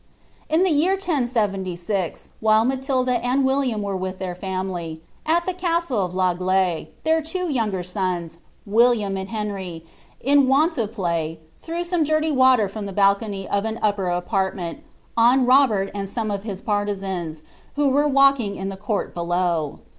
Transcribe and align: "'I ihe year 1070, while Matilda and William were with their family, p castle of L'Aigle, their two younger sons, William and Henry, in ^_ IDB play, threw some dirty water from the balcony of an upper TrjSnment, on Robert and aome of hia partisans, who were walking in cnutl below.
"'I 0.51 0.55
ihe 0.55 0.65
year 0.65 0.93
1070, 0.93 1.77
while 2.39 2.65
Matilda 2.65 3.23
and 3.23 3.45
William 3.45 3.83
were 3.83 3.95
with 3.95 4.17
their 4.17 4.33
family, 4.33 4.99
p 5.27 5.53
castle 5.53 6.03
of 6.03 6.15
L'Aigle, 6.15 6.87
their 7.03 7.21
two 7.21 7.47
younger 7.51 7.83
sons, 7.83 8.39
William 8.65 9.15
and 9.15 9.29
Henry, 9.29 9.85
in 10.19 10.47
^_ 10.47 10.69
IDB 10.71 10.91
play, 10.91 11.39
threw 11.59 11.83
some 11.83 12.03
dirty 12.03 12.31
water 12.31 12.67
from 12.67 12.87
the 12.87 12.93
balcony 12.97 13.47
of 13.47 13.63
an 13.63 13.77
upper 13.83 14.05
TrjSnment, 14.05 14.79
on 15.15 15.45
Robert 15.45 15.91
and 15.93 16.07
aome 16.07 16.33
of 16.33 16.41
hia 16.41 16.57
partisans, 16.65 17.43
who 17.75 17.89
were 17.91 18.07
walking 18.07 18.55
in 18.55 18.69
cnutl 18.71 19.13
below. 19.13 19.81